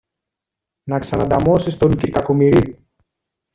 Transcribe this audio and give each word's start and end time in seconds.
να 0.89 0.99
ξανανταμώσεις 0.99 1.77
τον 1.77 1.95
κυρ 1.97 2.09
Κακομοιρίδη 2.11 2.85